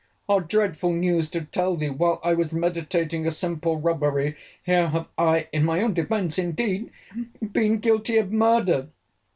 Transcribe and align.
Dreadful 0.47 0.93
news 0.93 1.29
to 1.29 1.41
tell 1.41 1.75
thee! 1.77 1.91
While 1.91 2.19
I 2.23 2.33
was 2.33 2.51
meditating 2.51 3.27
a 3.27 3.31
simple 3.31 3.77
robbery, 3.77 4.35
here 4.63 4.87
have 4.89 5.07
I 5.15 5.47
(in 5.51 5.63
my 5.63 5.83
own 5.83 5.93
defence 5.93 6.39
indeed) 6.39 6.89
been 7.51 7.77
guilty 7.77 8.17
of 8.17 8.31
murder! 8.31 8.87